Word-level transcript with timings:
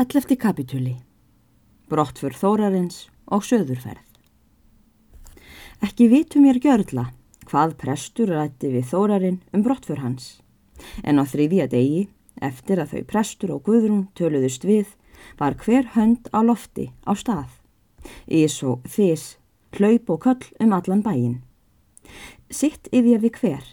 Ellefti 0.00 0.32
kapitúli 0.40 0.94
Brottfur 1.92 2.32
Þórarins 2.32 3.02
og 3.28 3.42
söðurferð 3.44 4.06
Ekki 5.84 6.06
vitum 6.08 6.46
ég 6.48 6.56
gjörla 6.64 7.02
hvað 7.50 7.74
prestur 7.82 8.30
rætti 8.32 8.70
við 8.72 8.86
Þórarinn 8.94 9.36
um 9.52 9.64
brottfur 9.66 10.00
hans. 10.00 10.40
En 11.04 11.20
á 11.20 11.24
þriðja 11.28 11.66
degi, 11.74 12.06
eftir 12.40 12.80
að 12.80 12.94
þau 12.94 13.02
prestur 13.10 13.52
og 13.56 13.60
guðrún 13.66 14.06
töluðust 14.16 14.64
við, 14.64 14.86
var 15.36 15.58
hver 15.60 15.90
hönd 15.92 16.30
á 16.32 16.40
lofti 16.48 16.86
á 17.04 17.12
stað. 17.12 17.50
Ís 18.24 18.56
og 18.64 18.86
þís, 18.88 19.36
hlaup 19.76 20.14
og 20.14 20.22
köll 20.24 20.48
um 20.64 20.72
allan 20.78 21.04
bæin. 21.04 21.42
Sitt 22.48 22.88
yfjaði 22.88 23.34
hver 23.36 23.68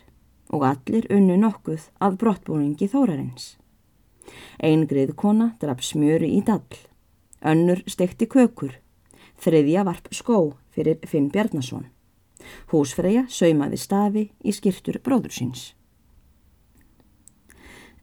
og 0.51 0.67
allir 0.73 1.07
unnu 1.07 1.39
nokkuð 1.39 1.87
af 2.03 2.19
brottbúningi 2.19 2.91
Þórarins. 2.91 3.55
Einn 4.63 4.87
greið 4.89 5.15
kona 5.15 5.53
draf 5.61 5.83
smjöru 5.85 6.27
í 6.27 6.41
dall, 6.45 6.79
önnur 7.41 7.83
stekti 7.87 8.27
kökur, 8.29 8.73
þriðja 9.37 9.85
varp 9.87 10.09
skó 10.11 10.39
fyrir 10.73 10.99
Finn 11.05 11.29
Bjarnason. 11.33 11.87
Húsfreyja 12.71 13.25
saumaði 13.29 13.79
stafi 13.81 14.25
í 14.43 14.53
skirtur 14.53 14.99
bróður 15.03 15.33
síns. 15.33 15.71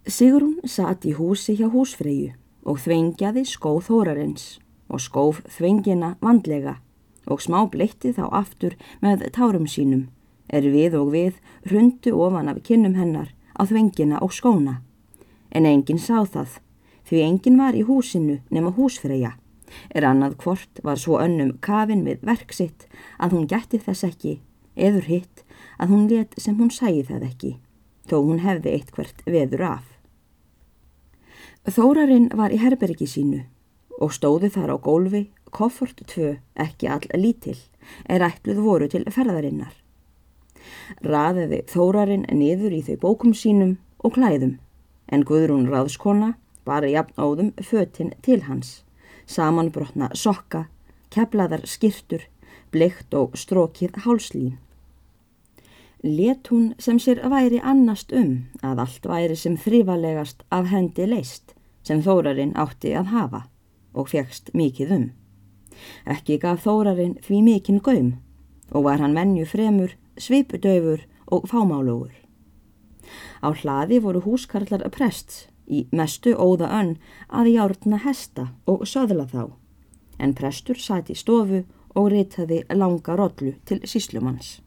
Sigrun 0.05 0.59
satt 0.69 1.06
í 1.09 1.14
húsi 1.16 1.55
hjá 1.56 1.70
húsfreyju 1.73 2.34
og 2.69 2.80
þvengjaði 2.84 3.45
skóð 3.48 3.86
þórarins 3.88 4.59
og 4.92 5.00
skóf 5.00 5.41
þvengina 5.56 6.14
vandlega 6.20 6.78
og 7.25 7.41
smá 7.41 7.62
bleitti 7.72 8.12
þá 8.12 8.27
aftur 8.36 8.77
með 9.00 9.25
tárum 9.33 9.64
sínum 9.70 10.11
er 10.48 10.66
við 10.69 10.97
og 10.98 11.12
við 11.14 11.38
rundu 11.70 12.12
ofan 12.20 12.50
af 12.52 12.61
kinnum 12.66 12.98
hennar 12.98 13.33
á 13.56 13.64
þvengina 13.64 14.20
og 14.25 14.34
skóna 14.36 14.80
en 15.54 15.66
enginn 15.70 16.00
sá 16.02 16.24
það, 16.26 16.58
því 17.06 17.22
enginn 17.28 17.60
var 17.60 17.78
í 17.78 17.84
húsinu 17.86 18.40
nema 18.50 18.74
húsfreyja. 18.74 19.34
Er 19.94 20.06
annað 20.06 20.36
hvort 20.42 20.80
var 20.86 21.00
svo 21.00 21.19
önnum 21.22 21.55
kafin 21.64 22.05
við 22.06 22.22
verksitt 22.27 22.86
að 23.19 23.36
hún 23.36 23.48
gætti 23.50 23.80
þess 23.83 24.06
ekki, 24.11 24.34
eður 24.74 25.08
hitt 25.08 25.44
að 25.78 25.94
hún 25.94 26.06
let 26.11 26.34
sem 26.38 26.58
hún 26.58 26.70
sæði 26.74 27.06
það 27.11 27.27
ekki, 27.30 27.52
þó 28.08 28.16
hún 28.20 28.42
hefði 28.44 28.74
eitt 28.74 28.92
hvert 28.94 29.22
veður 29.27 29.66
af. 29.70 29.86
Þórarinn 31.64 32.28
var 32.36 32.52
í 32.52 32.61
herbergi 32.61 33.08
sínu 33.08 33.44
og 34.02 34.12
stóðu 34.12 34.50
þar 34.52 34.74
á 34.74 34.77
gólfi, 34.83 35.22
koffort 35.55 36.02
tvö, 36.11 36.34
ekki 36.58 36.91
all 36.91 37.06
lítill, 37.14 37.58
er 38.11 38.24
ætluð 38.27 38.61
voru 38.61 38.89
til 38.91 39.05
ferðarinnar. 39.06 39.72
Raðiði 41.05 41.62
Þórarinn 41.70 42.27
niður 42.34 42.74
í 42.74 42.83
þau 42.84 42.96
bókum 43.00 43.34
sínum 43.36 43.77
og 44.05 44.16
klæðum 44.18 44.58
en 45.08 45.24
Guðrún 45.24 45.69
ráðskona 45.70 46.34
bara 46.64 46.88
jafn 46.88 47.16
áðum 47.20 47.50
fötinn 47.60 48.12
til 48.24 48.42
hans, 48.48 48.83
samanbrotna 49.27 50.11
sokka, 50.14 50.66
keflaðar 51.12 51.66
skirtur, 51.69 52.24
bleikt 52.72 53.14
og 53.14 53.36
strókið 53.38 54.00
hálslín. 54.05 54.56
Let 56.05 56.50
hún 56.52 56.74
sem 56.78 56.98
sér 57.00 57.22
væri 57.33 57.61
annast 57.64 58.12
um 58.12 58.44
að 58.61 58.83
allt 58.84 59.06
væri 59.08 59.36
sem 59.41 59.56
þrývalegast 59.56 60.42
af 60.52 60.69
hendi 60.69 61.06
leist 61.08 61.55
sem 61.84 62.02
Þórarinn 62.05 62.52
átti 62.61 62.92
að 62.96 63.12
hafa 63.12 63.41
og 63.94 64.11
fegst 64.12 64.50
mikið 64.52 64.92
um. 64.98 65.06
Ekki 66.05 66.36
gaf 66.42 66.64
Þórarinn 66.64 67.16
því 67.24 67.41
mikinn 67.46 67.80
gaum 67.80 68.12
og 68.72 68.84
var 68.84 69.00
hann 69.00 69.16
menju 69.16 69.46
fremur, 69.48 69.96
svipudöfur 70.20 71.05
og 71.33 71.48
fámálugur. 71.48 72.23
Á 73.44 73.48
hlaði 73.52 74.00
voru 74.05 74.24
húskarlar 74.24 74.84
prest 74.94 75.48
í 75.66 75.86
mestu 75.92 76.34
óða 76.36 76.69
önn 76.80 76.97
að 77.28 77.52
járna 77.55 78.00
hesta 78.05 78.48
og 78.66 78.84
söðla 78.88 79.27
þá, 79.30 79.44
en 80.19 80.34
prestur 80.36 80.80
sati 80.80 81.14
í 81.14 81.19
stofu 81.19 81.64
og 81.94 82.11
ritaði 82.12 82.64
langa 82.74 83.16
rollu 83.16 83.55
til 83.64 83.80
síslumanns. 83.88 84.61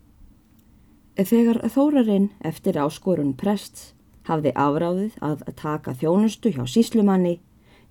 Þegar 1.18 1.64
þórarinn 1.74 2.30
eftir 2.46 2.78
áskorun 2.78 3.34
prest 3.38 3.94
hafði 4.30 4.54
afráðið 4.54 5.16
að 5.24 5.44
taka 5.58 5.96
þjónustu 5.98 6.52
hjá 6.54 6.66
síslumanni, 6.70 7.40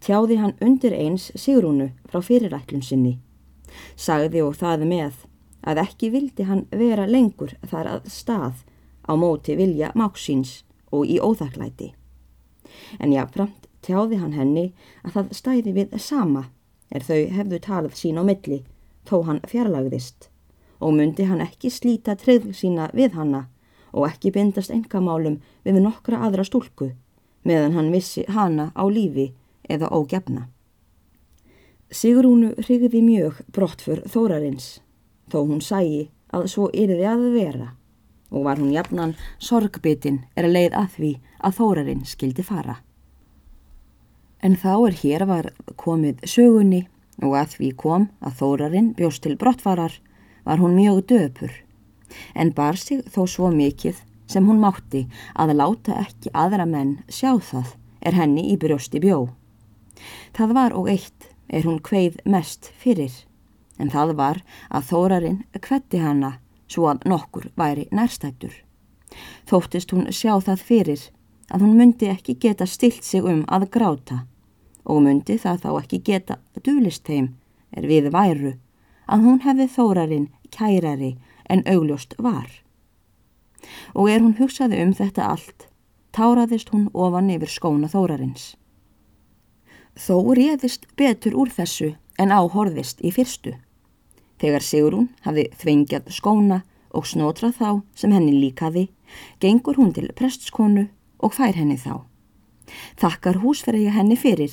tjáði 0.01 0.37
hann 0.39 0.55
undir 0.61 0.95
eins 0.95 1.31
Sigrúnu 1.35 1.91
frá 2.11 2.21
fyrirætlun 2.23 2.85
sinni. 2.85 3.17
Sagði 3.97 4.45
og 4.45 4.55
það 4.61 4.85
með 4.87 5.25
að 5.67 5.83
ekki 5.83 6.11
vildi 6.15 6.47
hann 6.47 6.67
vera 6.71 7.07
lengur 7.09 7.57
þar 7.67 7.91
að 7.97 8.11
stað 8.13 8.63
á 9.07 9.13
móti 9.17 9.57
vilja 9.57 9.93
máksins 9.95 10.63
og 10.93 11.07
í 11.07 11.19
óþakklæti. 11.23 11.93
En 13.01 13.13
jáfnframt 13.15 13.67
tjáði 13.87 14.21
hann 14.21 14.35
henni 14.35 14.67
að 15.05 15.17
það 15.17 15.35
stæði 15.41 15.75
við 15.77 15.99
sama 16.03 16.47
er 16.91 17.05
þau 17.07 17.21
hefðu 17.39 17.61
talað 17.63 17.99
sín 17.99 18.19
á 18.21 18.23
milli 18.27 18.63
þó 19.07 19.23
hann 19.29 19.43
fjarlagðist 19.51 20.29
og 20.81 20.97
myndi 20.97 21.27
hann 21.31 21.45
ekki 21.45 21.71
slíta 21.73 22.17
treyð 22.19 22.51
sína 22.57 22.91
við 22.95 23.17
hanna 23.17 23.47
og 23.93 24.09
ekki 24.11 24.33
bindast 24.35 24.75
engamálum 24.75 25.39
við 25.65 25.81
nokkra 25.85 26.21
aðra 26.27 26.45
stúlku 26.45 26.93
meðan 27.47 27.77
hann 27.79 27.93
vissi 27.95 28.27
hana 28.29 28.73
á 28.75 28.85
lífi 28.91 29.31
eða 29.71 29.91
ógefna. 29.95 30.49
Sigrúnu 31.91 32.53
hrigði 32.59 33.01
mjög 33.03 33.41
brottfur 33.55 34.03
þórarins 34.11 34.81
þó 35.31 35.39
hún 35.47 35.63
sæi 35.63 36.09
að 36.35 36.49
svo 36.51 36.69
yrði 36.75 37.07
að 37.07 37.27
vera 37.35 37.69
og 38.31 38.45
var 38.47 38.59
hún 38.61 38.73
jafnan 38.75 39.15
sorgbyttin 39.39 40.23
er 40.37 40.49
að 40.49 40.57
leið 40.57 40.77
að 40.81 40.89
því 40.97 41.13
að 41.47 41.57
þórarinn 41.61 42.05
skildi 42.09 42.45
fara. 42.47 42.81
En 44.43 44.57
þá 44.57 44.73
er 44.89 44.99
hér 45.03 45.27
var 45.27 45.51
komið 45.81 46.27
sögunni 46.29 46.83
og 47.23 47.37
að 47.39 47.57
því 47.57 47.71
kom 47.81 48.09
að 48.21 48.37
þórarinn 48.41 48.93
bjóst 48.99 49.25
til 49.25 49.37
brottfarar 49.41 49.95
var 50.45 50.61
hún 50.61 50.77
mjög 50.77 51.07
döpur 51.11 51.55
en 52.35 52.53
bar 52.55 52.77
sig 52.79 53.03
þó 53.11 53.25
svo 53.27 53.51
mikið 53.51 54.03
sem 54.31 54.47
hún 54.47 54.61
mátti 54.63 55.07
að 55.35 55.57
láta 55.61 55.97
ekki 56.03 56.33
aðra 56.35 56.67
menn 56.67 56.99
sjá 57.09 57.33
það 57.39 57.75
er 58.07 58.19
henni 58.19 58.47
í 58.53 58.57
brjósti 58.61 59.01
bjó. 59.03 59.31
Það 60.37 60.55
var 60.59 60.75
og 60.77 60.91
eitt 60.93 61.31
er 61.49 61.67
hún 61.67 61.81
kveið 61.83 62.21
mest 62.27 62.71
fyrir 62.79 63.15
en 63.79 63.91
það 63.93 64.15
var 64.19 64.43
að 64.71 64.89
þórarinn 64.91 65.41
kvetti 65.63 66.01
hana 66.03 66.37
svo 66.69 66.89
að 66.91 67.07
nokkur 67.11 67.51
væri 67.57 67.87
nærstættur. 67.93 68.53
Þóttist 69.47 69.93
hún 69.95 70.11
sjá 70.13 70.35
það 70.43 70.65
fyrir 70.69 71.03
að 71.53 71.63
hún 71.63 71.77
myndi 71.79 72.11
ekki 72.11 72.37
geta 72.43 72.67
stilt 72.67 73.05
sig 73.05 73.25
um 73.25 73.45
að 73.47 73.69
gráta 73.71 74.25
og 74.85 75.03
myndi 75.03 75.39
það 75.39 75.63
þá 75.63 75.71
ekki 75.81 76.03
geta 76.09 76.39
dúlist 76.65 77.07
þeim 77.07 77.33
er 77.77 77.87
við 77.87 78.11
væru 78.15 78.55
að 79.07 79.25
hún 79.27 79.41
hefði 79.47 79.67
þórarinn 79.77 80.29
kærari 80.51 81.17
en 81.51 81.63
augljóst 81.67 82.15
var. 82.19 82.49
Og 83.95 84.11
er 84.11 84.23
hún 84.23 84.37
hugsaði 84.39 84.83
um 84.83 84.93
þetta 84.95 85.31
allt, 85.35 85.69
táraðist 86.15 86.71
hún 86.75 86.89
ofan 86.95 87.31
yfir 87.31 87.51
skóna 87.51 87.91
þórarins. 87.91 88.55
Þó 89.97 90.35
réðist 90.37 90.87
betur 90.97 91.37
úr 91.39 91.51
þessu 91.51 91.95
en 92.19 92.35
áhorðist 92.35 93.01
í 93.03 93.13
fyrstu. 93.15 93.55
Þegar 94.41 94.65
Sigrún 94.65 95.09
hafði 95.25 95.47
þvengjað 95.61 96.11
skóna 96.13 96.61
og 96.97 97.07
snotrað 97.09 97.57
þá 97.61 97.71
sem 97.97 98.13
henni 98.13 98.35
líkaði, 98.37 98.89
gengur 99.41 99.79
hún 99.81 99.95
til 99.97 100.09
prestskonu 100.17 100.89
og 101.23 101.35
fær 101.37 101.57
henni 101.57 101.79
þá. 101.81 102.05
Þakkar 103.01 103.41
húsferðja 103.43 103.95
henni 103.97 104.17
fyrir 104.19 104.53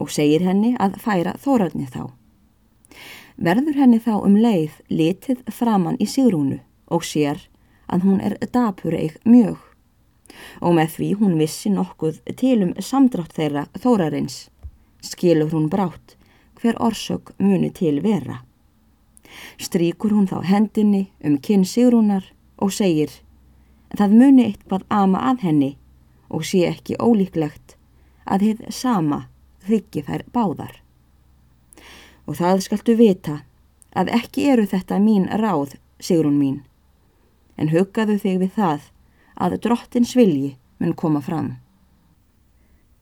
og 0.00 0.10
segir 0.10 0.44
henni 0.46 0.74
að 0.80 0.98
færa 1.02 1.36
þórarni 1.42 1.86
þá. 1.90 2.10
Verður 3.40 3.78
henni 3.80 4.00
þá 4.02 4.14
um 4.18 4.36
leið 4.36 4.80
litið 4.90 5.44
framann 5.54 6.00
í 6.00 6.08
Sigrúnu 6.08 6.60
og 6.90 7.06
sér 7.06 7.46
að 7.90 8.06
hún 8.06 8.20
er 8.24 8.36
dapureig 8.52 9.18
mjög 9.24 9.58
og 10.60 10.76
með 10.76 10.94
því 10.96 11.08
hún 11.20 11.38
vissi 11.40 11.72
nokkuð 11.72 12.20
tilum 12.38 12.74
samdrátt 12.78 13.34
þeirra 13.36 13.66
þórarins 13.82 14.44
skilur 15.04 15.50
hún 15.54 15.70
brátt 15.72 16.16
hver 16.60 16.76
orsök 16.78 17.32
muni 17.38 17.70
til 17.72 18.00
vera. 18.04 18.42
Stríkur 19.60 20.14
hún 20.16 20.28
þá 20.30 20.40
hendinni 20.46 21.08
um 21.24 21.38
kinn 21.38 21.64
Sigrúnar 21.64 22.26
og 22.58 22.72
segir 22.74 23.12
það 23.96 24.16
muni 24.20 24.46
eitthvað 24.46 24.86
ama 24.92 25.22
að 25.30 25.44
henni 25.46 25.70
og 26.30 26.46
sé 26.46 26.62
ekki 26.68 26.98
ólíklegt 27.02 27.76
að 28.30 28.46
þið 28.46 28.64
sama 28.74 29.20
þykki 29.66 30.04
þær 30.06 30.26
báðar. 30.34 30.74
Og 32.26 32.38
það 32.38 32.62
skaltu 32.66 32.96
vita 32.98 33.40
að 33.96 34.12
ekki 34.14 34.46
eru 34.52 34.66
þetta 34.70 35.00
mín 35.02 35.26
ráð, 35.40 35.76
Sigrún 36.00 36.38
mín, 36.38 36.60
en 37.58 37.72
huggaðu 37.74 38.16
þig 38.22 38.38
við 38.44 38.52
það 38.56 38.86
að 39.40 39.58
drottins 39.64 40.14
vilji 40.16 40.54
mun 40.80 40.94
koma 40.94 41.20
fram. 41.20 41.56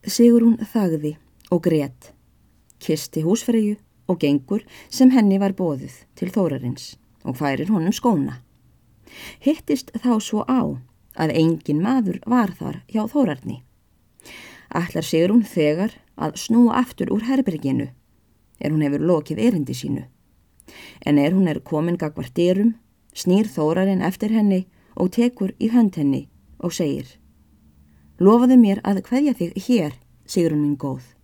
Sigrún 0.03 0.57
þagði 0.73 1.17
og 1.53 1.63
greitt, 1.67 2.13
kisti 2.83 3.23
húsfreyju 3.27 3.77
og 4.09 4.19
gengur 4.23 4.65
sem 4.89 5.13
henni 5.13 5.39
var 5.41 5.55
bóðið 5.57 6.03
til 6.19 6.31
þórarins 6.33 6.97
og 7.29 7.37
færir 7.39 7.71
honum 7.73 7.93
skóna. 7.93 8.41
Hittist 9.45 9.93
þá 9.93 10.17
svo 10.21 10.45
á 10.49 10.65
að 11.19 11.35
engin 11.37 11.83
maður 11.85 12.21
var 12.27 12.55
þar 12.57 12.81
hjá 12.89 13.05
þórarni. 13.13 13.63
Ætlar 14.69 15.05
Sigrún 15.05 15.45
þegar 15.45 15.95
að 16.17 16.37
snúa 16.41 16.79
aftur 16.81 17.13
úr 17.15 17.25
herbyrginu 17.29 17.89
er 18.59 18.73
hún 18.73 18.85
hefur 18.85 19.05
lokið 19.11 19.43
erindi 19.47 19.77
sínu. 19.77 20.05
En 21.07 21.19
er 21.19 21.33
hún 21.33 21.49
er 21.49 21.61
komin 21.65 21.97
gagvar 21.97 22.29
dyrum, 22.35 22.75
snýr 23.15 23.49
þórarinn 23.49 24.05
eftir 24.05 24.35
henni 24.35 24.67
og 24.97 25.13
tekur 25.17 25.55
í 25.59 25.71
hönd 25.73 25.97
henni 25.97 26.27
og 26.59 26.75
segir 26.75 27.17
Lofaðu 28.19 28.57
mér 28.59 28.81
að 28.83 29.05
hverja 29.07 29.33
þig 29.39 29.55
hér, 29.69 29.93
sigur 30.27 30.57
hún 30.57 30.65
minn 30.65 30.79
góð. 30.81 31.18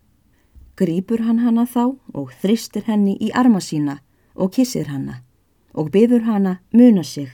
Grýpur 0.74 1.22
hann 1.22 1.38
hana 1.44 1.68
þá 1.70 1.94
og 2.18 2.32
þristir 2.42 2.88
henni 2.88 3.14
í 3.22 3.30
arma 3.30 3.60
sína 3.62 4.00
og 4.34 4.50
kissir 4.56 4.88
hana 4.90 5.20
og 5.74 5.90
byður 5.94 6.24
hana 6.26 6.54
muna 6.74 7.02
sig, 7.06 7.30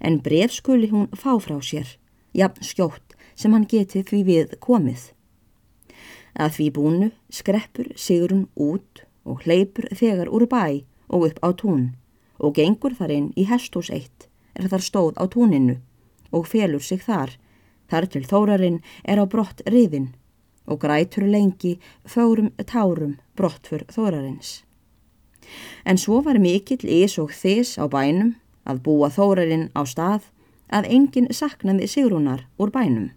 en 0.00 0.20
bref 0.22 0.52
skuli 0.54 0.88
hún 0.90 1.06
fá 1.14 1.34
frá 1.42 1.58
sér, 1.62 1.86
jafn 2.34 2.62
skjótt 2.66 3.14
sem 3.34 3.54
hann 3.54 3.66
geti 3.70 4.02
því 4.02 4.20
við 4.26 4.56
komið. 4.62 5.10
Að 6.34 6.50
því 6.56 6.66
búnu 6.74 7.08
skreppur 7.30 7.92
Sigrun 7.94 8.48
út 8.58 9.04
og 9.22 9.46
hleypur 9.46 9.86
þegar 9.94 10.30
úr 10.34 10.46
bæ 10.50 10.82
og 11.14 11.28
upp 11.30 11.38
á 11.46 11.50
tún 11.54 11.94
og 12.38 12.54
gengur 12.58 12.94
þar 12.98 13.14
inn 13.14 13.30
í 13.38 13.46
hestús 13.46 13.90
eitt 13.94 14.26
er 14.54 14.66
þar 14.70 14.82
stóð 14.82 15.14
á 15.22 15.24
túninu 15.30 15.78
og 16.34 16.50
felur 16.50 16.82
sig 16.82 17.02
þar. 17.06 17.38
Þar 17.86 18.06
til 18.10 18.24
þórarinn 18.26 18.82
er 19.04 19.22
á 19.22 19.24
brott 19.30 19.62
riðin 19.70 20.14
og 20.66 20.80
grætur 20.80 21.26
lengi 21.28 21.78
fórum 22.08 22.52
tárum 22.58 23.18
brott 23.36 23.68
fyrr 23.68 23.84
þórarins. 23.92 24.62
En 25.84 26.00
svo 26.00 26.22
var 26.24 26.40
mikill 26.40 26.88
ís 26.88 27.18
og 27.20 27.32
þís 27.32 27.76
á 27.76 27.84
bænum 27.88 28.34
að 28.64 28.80
búa 28.86 29.10
þórarinn 29.12 29.68
á 29.76 29.84
stað 29.84 30.30
að 30.72 30.88
enginn 30.96 31.28
saknaði 31.30 31.88
Sigrúnar 31.90 32.46
úr 32.58 32.72
bænum. 32.72 33.10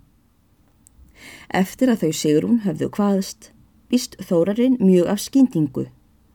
Eftir 1.49 1.89
að 1.89 2.03
þau 2.03 2.13
Sigrún 2.13 2.59
höfðu 2.65 2.89
hvaðst, 2.93 3.51
býst 3.89 4.17
þórarinn 4.27 4.77
mjög 4.83 5.07
af 5.13 5.23
skýndingu 5.23 5.87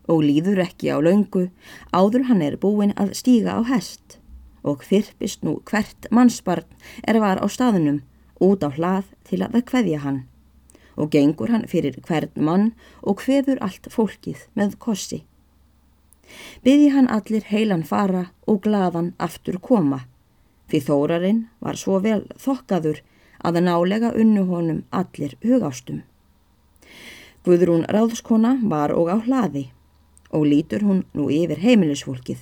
og 0.08 0.25
líður 0.25 0.65
ekki 0.65 0.91
á 0.91 0.99
laungu 0.99 1.50
áður 1.93 2.26
hann 2.31 2.43
er 2.43 2.56
búin 2.56 2.97
að 2.97 3.12
stíga 3.20 3.55
á 3.55 3.62
hest 3.69 4.19
og 4.67 4.82
þyrpist 4.87 5.44
nú 5.47 5.58
hvert 5.69 6.08
mannsbarn 6.11 6.67
er 7.06 7.20
var 7.23 7.38
á 7.38 7.47
staðunum 7.47 8.03
út 8.43 8.65
á 8.67 8.70
hlað 8.73 9.06
til 9.29 9.43
að 9.44 9.58
það 9.58 9.69
kveðja 9.70 10.03
hann 10.03 10.20
og 10.97 11.12
gengur 11.15 11.53
hann 11.53 11.67
fyrir 11.69 11.99
hvern 12.06 12.33
mann 12.37 12.71
og 13.03 13.21
kveður 13.23 13.61
allt 13.65 13.89
fólkið 13.93 14.47
með 14.59 14.77
kossi. 14.83 15.23
Byði 16.65 16.89
hann 16.94 17.11
allir 17.12 17.44
heilan 17.49 17.85
fara 17.85 18.29
og 18.49 18.62
gladan 18.67 19.12
aftur 19.19 19.59
koma, 19.61 20.05
því 20.69 20.81
þórarinn 20.89 21.43
var 21.61 21.79
svo 21.81 21.99
vel 22.05 22.23
þokkaður 22.41 23.03
að 23.43 23.59
það 23.59 23.67
nálega 23.69 24.12
unnu 24.23 24.44
honum 24.49 24.83
allir 24.91 25.37
hugástum. 25.43 26.03
Guðrún 27.43 27.85
ráðskona 27.91 28.56
var 28.62 28.94
og 28.94 29.11
á 29.11 29.17
hlaði 29.19 29.71
og 30.31 30.47
lítur 30.49 30.85
hún 30.87 31.03
nú 31.12 31.27
yfir 31.29 31.59
heimilisfólkið, 31.61 32.39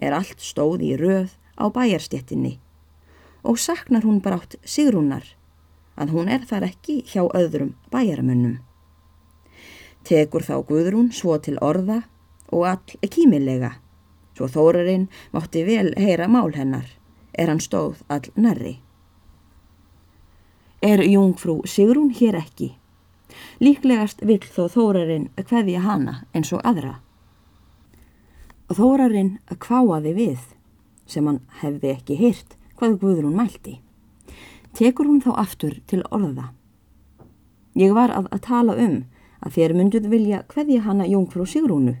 er 0.00 0.14
allt 0.16 0.40
stóð 0.40 0.84
í 0.86 0.94
röð 1.00 1.34
á 1.58 1.68
bæjarstjettinni 1.72 2.56
og 3.46 3.58
saknar 3.62 4.02
hún 4.02 4.20
brátt 4.20 4.56
Sigrúnar 4.66 5.24
að 5.96 6.12
hún 6.12 6.28
er 6.28 6.44
þar 6.48 6.68
ekki 6.68 7.00
hjá 7.08 7.24
öðrum 7.24 7.74
bæjaramönnum. 7.92 8.58
Tekur 10.06 10.44
þá 10.46 10.60
Guðrún 10.68 11.10
svo 11.12 11.38
til 11.42 11.56
orða 11.64 12.02
og 12.52 12.66
all 12.68 13.10
kímilega, 13.10 13.72
svo 14.36 14.46
þórarinn 14.46 15.08
mátti 15.34 15.64
vel 15.66 15.90
heyra 15.98 16.28
mál 16.30 16.52
hennar, 16.54 16.86
er 17.34 17.50
hann 17.50 17.62
stóð 17.62 18.04
all 18.08 18.28
nærri. 18.36 18.76
Er 20.84 21.02
jungfrú 21.02 21.62
Sigrún 21.66 22.12
hér 22.14 22.36
ekki? 22.38 22.76
Líklegast 23.58 24.22
vill 24.22 24.44
þó 24.44 24.68
þórarinn 24.70 25.30
hveðja 25.40 25.82
hana 25.82 26.20
eins 26.36 26.52
og 26.54 26.62
aðra. 26.68 27.00
Þórarinn 28.70 29.38
kváaði 29.58 30.12
við, 30.14 30.38
sem 31.06 31.26
hann 31.26 31.42
hefði 31.62 31.92
ekki 31.96 32.20
hýrt 32.20 32.56
hvað 32.76 33.00
Guðrún 33.02 33.36
mælti 33.38 33.80
tekur 34.76 35.08
hún 35.08 35.22
þá 35.24 35.32
aftur 35.40 35.78
til 35.88 36.02
orða. 36.12 36.50
Ég 37.76 37.94
var 37.96 38.12
að, 38.12 38.28
að 38.32 38.42
tala 38.44 38.76
um 38.76 38.96
að 39.44 39.56
þér 39.56 39.74
mynduð 39.76 40.08
vilja 40.12 40.42
hverja 40.52 40.82
hana 40.84 41.08
Jónkfrú 41.08 41.46
Sigrúnu, 41.48 41.96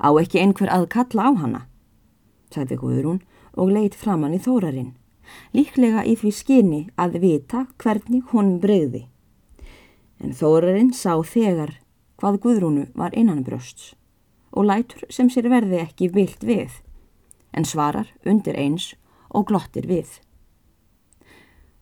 á 0.00 0.08
ekki 0.20 0.40
einhver 0.40 0.72
að 0.72 0.88
kalla 0.92 1.28
á 1.28 1.30
hana, 1.40 1.60
sagði 2.52 2.80
Guðrún 2.80 3.20
og 3.56 3.72
leitt 3.72 3.96
framann 3.96 4.36
í 4.36 4.40
þórarinn, 4.42 4.94
líklega 5.56 6.04
í 6.04 6.16
því 6.20 6.32
skinni 6.34 6.80
að 7.00 7.20
vita 7.24 7.66
hvernig 7.80 8.32
honum 8.34 8.60
breyði. 8.60 9.06
En 10.20 10.36
þórarinn 10.36 10.92
sá 10.96 11.20
þegar 11.24 11.78
hvað 12.20 12.40
Guðrúnu 12.44 12.88
var 12.96 13.16
innan 13.16 13.44
brösts 13.44 13.94
og 14.50 14.66
lætur 14.66 15.06
sem 15.14 15.28
sér 15.30 15.46
verði 15.48 15.78
ekki 15.84 16.10
vilt 16.12 16.42
við, 16.44 16.72
en 17.54 17.64
svarar 17.64 18.10
undir 18.26 18.58
eins 18.58 18.94
og 19.30 19.46
glottir 19.48 19.86
við 19.86 20.18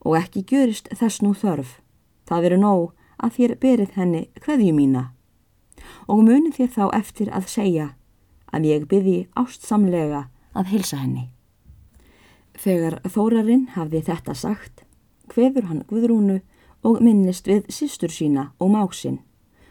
og 0.05 0.17
ekki 0.19 0.43
gjörist 0.47 0.89
þess 0.95 1.21
nú 1.23 1.33
þörf. 1.35 1.79
Það 2.27 2.43
veru 2.45 2.59
nóg 2.61 2.83
að 3.19 3.35
þér 3.37 3.55
berið 3.63 3.95
henni 3.99 4.27
hverju 4.43 4.75
mína 4.75 5.09
og 6.09 6.23
munið 6.25 6.59
þér 6.59 6.71
þá 6.75 6.83
eftir 6.97 7.31
að 7.33 7.49
segja 7.51 7.87
að 8.53 8.65
ég 8.69 8.85
byrði 8.89 9.17
ástsamlega 9.39 10.25
að 10.57 10.71
hilsa 10.73 10.99
henni. 11.01 11.29
Þegar 12.59 12.99
þórarinn 13.07 13.67
hafði 13.75 14.01
þetta 14.09 14.35
sagt, 14.35 14.83
hveður 15.31 15.69
hann 15.69 15.85
Guðrúnu 15.87 16.39
og 16.83 16.99
minnist 17.03 17.47
við 17.47 17.69
sístur 17.71 18.11
sína 18.11 18.49
og 18.59 18.73
máksinn 18.73 19.21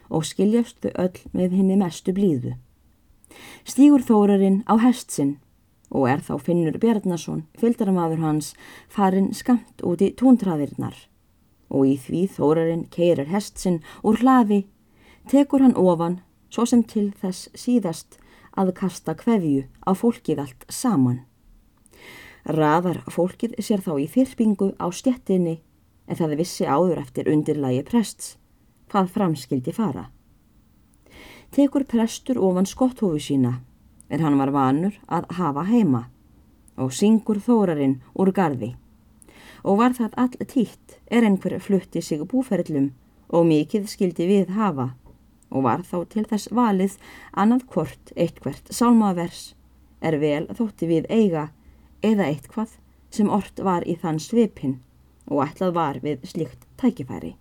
og 0.09 0.25
skiljast 0.25 0.79
þau 0.81 0.91
öll 1.05 1.19
með 1.37 1.53
henni 1.59 1.77
mestu 1.77 2.15
blíðu. 2.15 2.55
Stígur 3.67 4.01
þórarinn 4.01 4.63
á 4.65 4.73
hestsinn 4.81 5.37
og 5.89 6.09
er 6.09 6.21
þá 6.21 6.33
Finnur 6.41 6.77
Bjarnason, 6.81 7.45
fylgdaramadur 7.57 8.21
hans, 8.21 8.53
farin 8.89 9.31
skamt 9.33 9.81
út 9.85 10.01
í 10.05 10.11
túntraðirnar 10.17 10.95
og 11.69 11.85
í 11.85 11.95
því 12.01 12.23
þórarinn 12.33 12.85
keirir 12.93 13.29
hestsinn 13.29 13.81
úr 14.01 14.19
hlaði, 14.23 14.63
tekur 15.29 15.61
hann 15.61 15.77
ofan 15.77 16.19
svo 16.49 16.65
sem 16.65 16.81
til 16.83 17.11
þess 17.21 17.49
síðast 17.53 18.17
að 18.57 18.73
kasta 18.79 19.13
kveðju 19.17 19.67
á 19.85 19.91
fólkið 19.93 20.41
allt 20.43 20.65
saman. 20.73 21.21
Raðar 22.49 23.03
fólkið 23.11 23.59
sér 23.61 23.83
þá 23.85 23.93
í 24.01 24.07
þyrpingu 24.09 24.71
á 24.81 24.89
stjettinni 24.89 25.59
en 26.09 26.17
það 26.17 26.37
vissi 26.41 26.65
áður 26.65 27.03
eftir 27.03 27.29
undirlægi 27.29 27.83
prests 27.85 28.37
hvað 28.89 29.11
framskildi 29.13 29.73
fara. 29.75 30.07
Tekur 31.53 31.85
prestur 31.89 32.41
ofan 32.41 32.65
skotthófu 32.69 33.21
sína 33.21 33.59
er 34.09 34.23
hann 34.23 34.37
var 34.41 34.51
vanur 34.53 34.95
að 35.07 35.29
hafa 35.39 35.65
heima 35.69 36.05
og 36.79 36.93
syngur 36.95 37.41
þórarinn 37.43 37.99
úr 38.15 38.31
gardi. 38.35 38.73
Og 39.63 39.79
var 39.81 39.95
það 39.97 40.15
all 40.23 40.47
títt 40.47 40.97
er 41.11 41.27
einhver 41.27 41.57
flutti 41.59 42.01
sig 42.01 42.23
búferðlum 42.31 42.91
og 43.29 43.47
mikið 43.49 43.89
skildi 43.91 44.27
við 44.29 44.53
hafa 44.55 44.93
og 45.49 45.65
var 45.65 45.83
þá 45.85 45.97
til 46.13 46.25
þess 46.29 46.51
valið 46.53 46.97
annað 47.33 47.65
hvort 47.73 48.13
eitthvert 48.15 48.69
sálmavers 48.73 49.53
er 50.01 50.19
vel 50.21 50.45
þótti 50.55 50.89
við 50.89 51.09
eiga 51.09 51.49
eða 52.05 52.29
eitthvað 52.29 52.77
sem 53.13 53.29
ort 53.33 53.59
var 53.65 53.85
í 53.89 53.97
þann 53.99 54.21
svipin 54.21 54.79
og 55.29 55.43
ætlað 55.45 55.75
var 55.75 55.99
við 56.03 56.25
slikt 56.29 56.65
tækifæri. 56.81 57.35